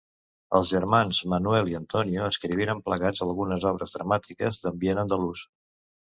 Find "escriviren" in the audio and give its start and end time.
2.31-2.81